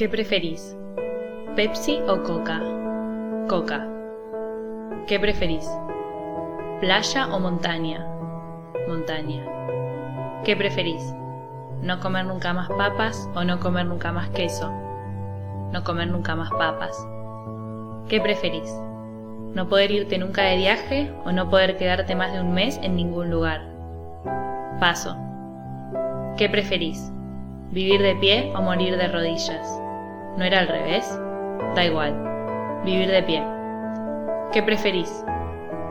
¿Qué 0.00 0.08
preferís? 0.08 0.74
¿Pepsi 1.56 2.00
o 2.08 2.22
Coca? 2.22 2.58
Coca. 3.50 3.86
¿Qué 5.06 5.20
preferís? 5.20 5.68
¿Playa 6.80 7.26
o 7.26 7.38
montaña? 7.38 8.06
Montaña. 8.88 9.44
¿Qué 10.42 10.56
preferís? 10.56 11.02
¿No 11.82 12.00
comer 12.00 12.24
nunca 12.24 12.54
más 12.54 12.70
papas 12.70 13.28
o 13.34 13.44
no 13.44 13.60
comer 13.60 13.84
nunca 13.84 14.10
más 14.10 14.30
queso? 14.30 14.72
No 15.70 15.84
comer 15.84 16.08
nunca 16.08 16.34
más 16.34 16.48
papas. 16.48 16.96
¿Qué 18.08 18.22
preferís? 18.22 18.74
¿No 19.52 19.68
poder 19.68 19.90
irte 19.90 20.16
nunca 20.16 20.44
de 20.44 20.56
viaje 20.56 21.12
o 21.26 21.32
no 21.32 21.50
poder 21.50 21.76
quedarte 21.76 22.14
más 22.14 22.32
de 22.32 22.40
un 22.40 22.54
mes 22.54 22.80
en 22.82 22.96
ningún 22.96 23.28
lugar? 23.28 23.60
Paso. 24.80 25.14
¿Qué 26.38 26.48
preferís? 26.48 27.12
¿Vivir 27.70 28.00
de 28.00 28.16
pie 28.16 28.50
o 28.56 28.62
morir 28.62 28.96
de 28.96 29.06
rodillas? 29.06 29.80
¿No 30.36 30.44
era 30.44 30.60
al 30.60 30.68
revés? 30.68 31.20
Da 31.74 31.84
igual. 31.84 32.14
Vivir 32.84 33.10
de 33.10 33.22
pie. 33.22 33.42
¿Qué 34.52 34.62
preferís? 34.62 35.24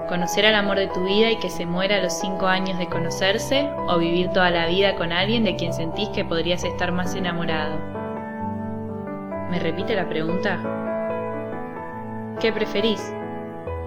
¿Conocer 0.07 0.45
al 0.45 0.55
amor 0.55 0.77
de 0.77 0.87
tu 0.87 1.03
vida 1.03 1.29
y 1.29 1.37
que 1.37 1.49
se 1.49 1.65
muera 1.65 1.97
a 1.97 2.01
los 2.01 2.13
cinco 2.13 2.47
años 2.47 2.79
de 2.79 2.87
conocerse 2.87 3.69
o 3.87 3.97
vivir 3.99 4.29
toda 4.29 4.49
la 4.49 4.65
vida 4.65 4.95
con 4.95 5.11
alguien 5.11 5.43
de 5.43 5.55
quien 5.55 5.71
sentís 5.71 6.09
que 6.09 6.25
podrías 6.25 6.63
estar 6.63 6.91
más 6.91 7.15
enamorado? 7.15 7.77
¿Me 9.51 9.59
repite 9.59 9.95
la 9.95 10.09
pregunta? 10.09 10.57
¿Qué 12.39 12.51
preferís? 12.51 13.13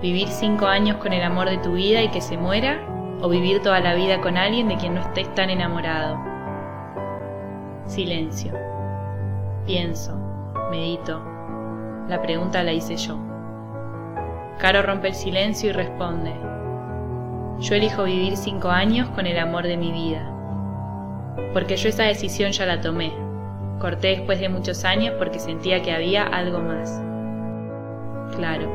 ¿Vivir 0.01 0.29
cinco 0.29 0.67
años 0.67 0.97
con 0.99 1.13
el 1.13 1.23
amor 1.23 1.49
de 1.49 1.59
tu 1.59 1.73
vida 1.73 2.03
y 2.03 2.09
que 2.09 2.21
se 2.21 2.37
muera 2.37 2.81
o 3.21 3.29
vivir 3.29 3.63
toda 3.63 3.81
la 3.81 3.95
vida 3.95 4.21
con 4.21 4.37
alguien 4.37 4.69
de 4.69 4.77
quien 4.77 4.95
no 4.95 5.01
estés 5.01 5.33
tan 5.35 5.51
enamorado? 5.51 6.19
Silencio. 7.87 8.53
Pienso, 9.67 10.19
medito. 10.73 11.23
La 12.09 12.21
pregunta 12.23 12.65
la 12.65 12.73
hice 12.73 12.97
yo. 12.97 13.17
Caro 14.59 14.83
rompe 14.83 15.09
el 15.09 15.15
silencio 15.15 15.71
y 15.71 15.73
responde. 15.73 16.33
Yo 17.61 17.75
elijo 17.75 18.05
vivir 18.05 18.37
cinco 18.37 18.71
años 18.71 19.09
con 19.11 19.27
el 19.27 19.39
amor 19.39 19.65
de 19.65 19.77
mi 19.77 19.93
vida. 19.93 20.29
Porque 21.53 21.77
yo 21.77 21.91
esa 21.91 22.05
decisión 22.05 22.53
ya 22.53 22.65
la 22.67 22.81
tomé. 22.81 23.13
Corté 23.79 24.09
después 24.09 24.41
de 24.41 24.49
muchos 24.49 24.85
años 24.85 25.15
porque 25.19 25.39
sentía 25.39 25.83
que 25.83 25.93
había 25.93 26.25
algo 26.25 26.61
más. 26.61 27.03
Claro. 28.37 28.69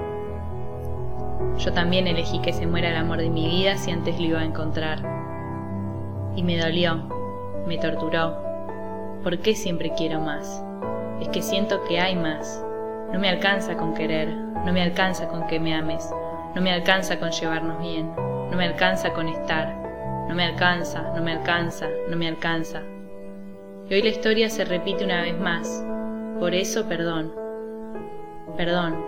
Yo 1.58 1.74
también 1.74 2.08
elegí 2.08 2.40
que 2.40 2.54
se 2.54 2.68
muera 2.68 2.92
el 2.92 2.98
amor 2.98 3.18
de 3.18 3.30
mi 3.30 3.48
vida 3.48 3.76
si 3.78 3.90
antes 3.90 4.20
lo 4.20 4.26
iba 4.26 4.40
a 4.42 4.46
encontrar. 4.46 5.00
Y 6.36 6.44
me 6.44 6.58
dolió, 6.58 7.02
me 7.66 7.78
torturó. 7.78 8.38
¿Por 9.24 9.40
qué 9.40 9.56
siempre 9.56 9.94
quiero 9.98 10.22
más? 10.22 10.64
Es 11.22 11.30
que 11.30 11.42
siento 11.42 11.84
que 11.86 12.00
hay 12.00 12.16
más. 12.16 12.64
No 13.12 13.20
me 13.20 13.30
alcanza 13.30 13.76
con 13.76 13.94
querer, 13.94 14.28
no 14.30 14.72
me 14.72 14.84
alcanza 14.84 15.28
con 15.28 15.48
que 15.48 15.60
me 15.60 15.74
ames, 15.74 16.10
no 16.54 16.62
me 16.62 16.72
alcanza 16.72 17.20
con 17.20 17.32
llevarnos 17.32 17.82
bien, 17.82 18.14
no 18.16 18.56
me 18.56 18.66
alcanza 18.66 19.14
con 19.14 19.30
estar, 19.30 19.74
no 20.28 20.36
me 20.36 20.44
alcanza, 20.44 21.14
no 21.16 21.22
me 21.22 21.32
alcanza, 21.32 21.88
no 22.10 22.18
me 22.18 22.28
alcanza. 22.28 22.82
Y 23.90 23.94
hoy 23.94 24.02
la 24.02 24.10
historia 24.10 24.50
se 24.50 24.66
repite 24.66 25.06
una 25.06 25.22
vez 25.22 25.40
más. 25.40 25.84
Por 26.40 26.54
eso, 26.54 26.88
perdón. 26.88 27.34
Perdón. 28.58 29.04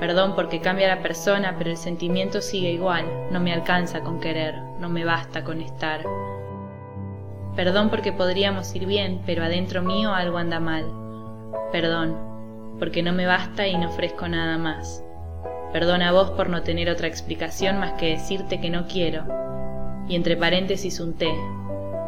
Perdón 0.00 0.34
porque 0.34 0.60
cambia 0.60 0.88
la 0.88 1.02
persona, 1.02 1.54
pero 1.56 1.70
el 1.70 1.76
sentimiento 1.76 2.40
sigue 2.40 2.72
igual. 2.72 3.06
No 3.30 3.40
me 3.40 3.52
alcanza 3.52 4.00
con 4.00 4.20
querer, 4.20 4.60
no 4.80 4.88
me 4.88 5.04
basta 5.04 5.44
con 5.44 5.60
estar. 5.60 6.00
Perdón 7.56 7.88
porque 7.88 8.12
podríamos 8.12 8.74
ir 8.74 8.86
bien, 8.86 9.22
pero 9.24 9.44
adentro 9.44 9.82
mío 9.82 10.12
algo 10.12 10.38
anda 10.38 10.60
mal. 10.60 11.07
Perdón, 11.72 12.16
porque 12.78 13.02
no 13.02 13.12
me 13.12 13.26
basta 13.26 13.66
y 13.66 13.76
no 13.76 13.88
ofrezco 13.88 14.28
nada 14.28 14.58
más. 14.58 15.04
Perdón 15.72 16.02
a 16.02 16.12
vos 16.12 16.30
por 16.30 16.48
no 16.48 16.62
tener 16.62 16.88
otra 16.88 17.08
explicación 17.08 17.78
más 17.78 17.92
que 17.92 18.10
decirte 18.10 18.60
que 18.60 18.70
no 18.70 18.86
quiero. 18.86 19.24
Y 20.08 20.16
entre 20.16 20.36
paréntesis 20.36 21.00
un 21.00 21.14
té. 21.14 21.32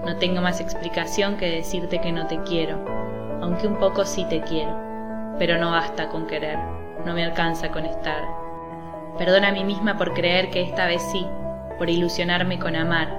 No 0.06 0.16
tengo 0.16 0.40
más 0.40 0.60
explicación 0.60 1.36
que 1.36 1.50
decirte 1.50 2.00
que 2.00 2.10
no 2.10 2.26
te 2.26 2.40
quiero, 2.44 2.82
aunque 3.42 3.66
un 3.66 3.76
poco 3.76 4.06
sí 4.06 4.24
te 4.30 4.40
quiero, 4.40 4.74
pero 5.38 5.58
no 5.58 5.70
basta 5.70 6.08
con 6.08 6.26
querer, 6.26 6.58
no 7.04 7.12
me 7.12 7.22
alcanza 7.22 7.70
con 7.70 7.84
estar. 7.84 8.24
Perdona 9.18 9.48
a 9.48 9.52
mí 9.52 9.62
misma 9.62 9.98
por 9.98 10.14
creer 10.14 10.50
que 10.50 10.62
esta 10.62 10.86
vez 10.86 11.02
sí, 11.12 11.26
por 11.76 11.90
ilusionarme 11.90 12.58
con 12.58 12.76
amar, 12.76 13.14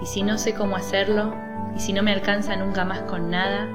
y 0.00 0.06
si 0.06 0.22
no 0.22 0.38
sé 0.38 0.54
cómo 0.54 0.76
hacerlo, 0.76 1.34
y 1.74 1.80
si 1.80 1.92
no 1.92 2.04
me 2.04 2.12
alcanza 2.12 2.54
nunca 2.54 2.84
más 2.84 3.00
con 3.02 3.30
nada, 3.30 3.66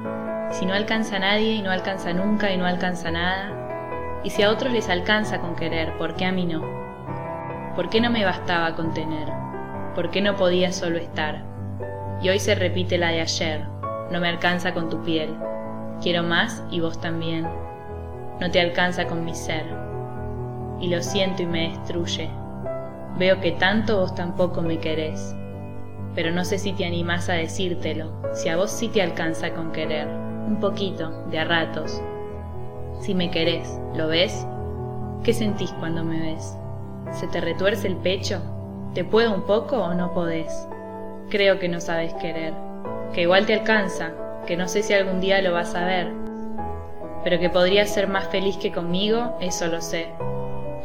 si 0.54 0.68
no 0.68 0.76
alcanza 0.76 1.18
nadie 1.18 1.54
y 1.54 1.62
no 1.64 1.72
alcanza 1.72 2.14
nunca 2.14 2.52
y 2.52 2.58
no 2.58 2.68
alcanza 2.68 3.10
nada, 3.10 4.22
y 4.24 4.30
si 4.30 4.44
a 4.44 4.52
otros 4.52 4.72
les 4.72 4.88
alcanza 4.88 5.42
con 5.42 5.56
querer, 5.56 5.98
¿por 5.98 6.16
qué 6.16 6.26
a 6.26 6.32
mí 6.32 6.46
no? 6.46 6.62
¿Por 7.76 7.90
qué 7.90 8.00
no 8.00 8.12
me 8.12 8.24
bastaba 8.24 8.76
con 8.76 8.94
tener? 8.94 9.28
¿Por 9.96 10.12
qué 10.12 10.22
no 10.22 10.36
podía 10.36 10.72
solo 10.72 11.00
estar? 11.00 11.44
Y 12.22 12.30
hoy 12.30 12.38
se 12.38 12.54
repite 12.54 13.00
la 13.00 13.10
de 13.10 13.22
ayer, 13.22 13.66
no 14.12 14.20
me 14.20 14.30
alcanza 14.30 14.76
con 14.76 14.90
tu 14.90 15.02
piel, 15.02 15.36
quiero 16.02 16.22
más 16.22 16.64
y 16.70 16.80
vos 16.82 17.02
también, 17.02 17.48
no 18.40 18.52
te 18.52 18.62
alcanza 18.62 19.08
con 19.08 19.26
mi 19.26 19.34
ser, 19.34 19.66
y 20.80 20.88
lo 20.88 21.02
siento 21.02 21.42
y 21.42 21.48
me 21.48 21.70
destruye, 21.70 22.30
veo 23.18 23.42
que 23.42 23.54
tanto 23.54 24.02
vos 24.02 24.14
tampoco 24.14 24.62
me 24.62 24.78
querés. 24.78 25.36
Pero 26.14 26.30
no 26.30 26.46
sé 26.46 26.60
si 26.60 26.74
te 26.74 26.86
animás 26.86 27.28
a 27.28 27.34
decírtelo, 27.34 28.14
si 28.36 28.50
a 28.50 28.56
vos 28.56 28.70
sí 28.70 28.88
te 28.88 29.02
alcanza 29.02 29.56
con 29.56 29.72
querer, 29.72 30.08
un 30.48 30.60
poquito, 30.60 31.10
de 31.30 31.40
a 31.40 31.46
ratos. 31.46 32.02
Si 33.00 33.14
me 33.14 33.32
querés, 33.32 33.80
¿lo 33.96 34.08
ves? 34.08 34.46
¿Qué 35.24 35.34
sentís 35.34 35.72
cuando 35.74 36.04
me 36.04 36.20
ves? 36.20 36.58
¿Se 37.12 37.28
te 37.28 37.42
retuerce 37.42 37.88
el 37.88 37.98
pecho? 37.98 38.42
¿Te 38.94 39.04
puedo 39.04 39.34
un 39.34 39.44
poco 39.44 39.78
o 39.78 39.94
no 39.94 40.14
podés? 40.14 40.68
Creo 41.30 41.60
que 41.60 41.70
no 41.70 41.80
sabes 41.80 42.14
querer, 42.16 42.54
que 43.14 43.22
igual 43.22 43.46
te 43.46 43.54
alcanza, 43.54 44.12
que 44.46 44.58
no 44.58 44.68
sé 44.68 44.84
si 44.84 44.94
algún 44.94 45.22
día 45.22 45.42
lo 45.42 45.54
vas 45.54 45.76
a 45.76 45.86
ver, 45.86 46.12
pero 47.24 47.40
que 47.40 47.50
podrías 47.50 47.90
ser 47.90 48.08
más 48.08 48.28
feliz 48.28 48.58
que 48.58 48.72
conmigo, 48.72 49.38
eso 49.40 49.68
lo 49.68 49.82
sé. 49.82 50.08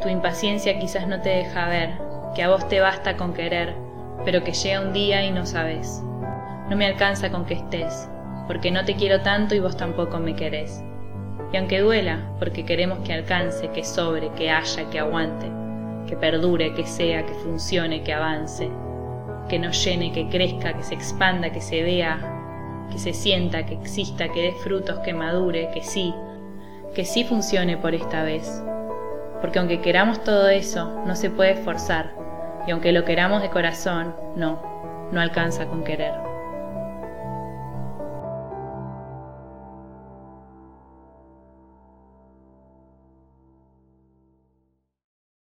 Tu 0.01 0.09
impaciencia 0.09 0.79
quizás 0.79 1.07
no 1.07 1.21
te 1.21 1.29
deja 1.29 1.67
ver, 1.67 1.91
que 2.33 2.43
a 2.43 2.49
vos 2.49 2.67
te 2.69 2.79
basta 2.79 3.17
con 3.17 3.33
querer, 3.33 3.75
pero 4.23 4.43
que 4.43 4.53
llega 4.53 4.81
un 4.81 4.93
día 4.93 5.25
y 5.25 5.31
no 5.31 5.45
sabes. 5.45 6.01
No 6.69 6.75
me 6.75 6.85
alcanza 6.85 7.29
con 7.29 7.45
que 7.45 7.55
estés, 7.55 8.09
porque 8.49 8.71
no 8.71 8.83
te 8.83 8.95
quiero 8.95 9.21
tanto 9.21 9.53
y 9.53 9.59
vos 9.59 9.77
tampoco 9.77 10.17
me 10.17 10.35
querés. 10.35 10.83
Y 11.53 11.57
aunque 11.57 11.81
duela, 11.81 12.31
porque 12.39 12.65
queremos 12.65 12.97
que 13.05 13.13
alcance, 13.13 13.69
que 13.69 13.83
sobre, 13.83 14.31
que 14.31 14.49
haya, 14.49 14.89
que 14.89 14.97
aguante, 14.97 15.45
que 16.07 16.17
perdure, 16.17 16.73
que 16.73 16.83
sea, 16.83 17.23
que 17.27 17.33
funcione, 17.35 18.01
que 18.01 18.11
avance, 18.11 18.67
que 19.49 19.59
nos 19.59 19.85
llene, 19.85 20.11
que 20.11 20.29
crezca, 20.29 20.73
que 20.73 20.81
se 20.81 20.95
expanda, 20.95 21.51
que 21.51 21.61
se 21.61 21.83
vea, 21.83 22.87
que 22.91 22.97
se 22.97 23.13
sienta, 23.13 23.67
que 23.67 23.75
exista, 23.75 24.29
que 24.29 24.41
dé 24.41 24.51
frutos, 24.63 24.97
que 25.05 25.13
madure, 25.13 25.69
que 25.71 25.83
sí, 25.83 26.11
que 26.95 27.05
sí 27.05 27.25
funcione 27.25 27.77
por 27.77 27.93
esta 27.93 28.23
vez. 28.23 28.63
Porque 29.41 29.59
aunque 29.59 29.79
queramos 29.79 30.23
todo 30.23 30.49
eso, 30.49 31.03
no 31.05 31.15
se 31.15 31.29
puede 31.29 31.53
forzar, 31.53 32.15
y 32.65 32.71
aunque 32.71 32.93
lo 32.93 33.05
queramos 33.05 33.43
de 33.43 33.51
corazón, 33.51 34.15
no, 34.35 34.59
no 35.11 35.21
alcanza 35.21 35.67
con 35.67 35.83
querer. 35.83 36.28